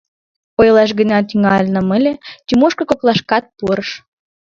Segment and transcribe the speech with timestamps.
[0.59, 2.13] Ойлаш гына тӱҥалынам ыле,
[2.45, 3.89] Тимошка коклашкат пурыш: